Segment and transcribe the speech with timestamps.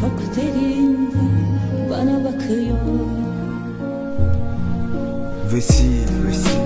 [0.00, 1.16] Çok derinde
[1.90, 2.78] bana bakıyor.
[5.52, 6.58] Vesil, vesil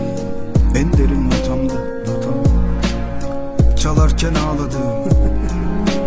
[0.74, 4.82] En derin notamda, notamda Çalarken ağladım.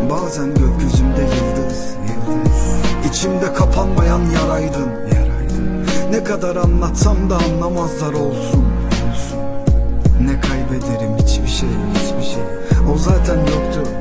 [0.09, 2.75] Bazen gökyüzümde yıldız, yıldız.
[3.09, 8.66] İçimde kapanmayan yaraydın, yaraydın Ne kadar anlatsam da anlamazlar olsun,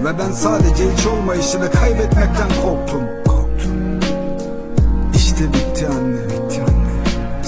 [0.04, 4.00] ve ben sadece hiç olmayışını kaybetmekten korktum, korktum
[5.14, 6.94] İşte bitti anne, bitti anne.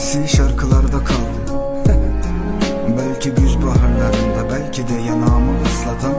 [0.07, 1.63] Sil şarkılarda kaldı.
[2.99, 6.15] belki güz baharlarında, belki de yanağımı ıslatan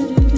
[0.00, 0.29] do do